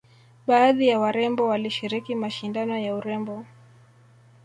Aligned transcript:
baadhi 0.47 0.87
ya 0.87 0.99
warembo 0.99 1.47
walishiriki 1.47 2.15
mashindano 2.15 2.77
ya 2.79 2.95
urembo 2.95 3.45